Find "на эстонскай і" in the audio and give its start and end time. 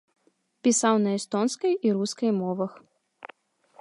1.03-1.93